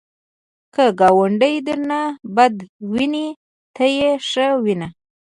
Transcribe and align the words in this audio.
که 0.73 0.85
ګاونډی 0.99 1.55
درنه 1.65 2.01
بد 2.35 2.55
ویني، 2.91 3.27
ته 3.75 3.85
یې 3.97 4.09
ښه 4.29 4.45
وینه 4.63 4.87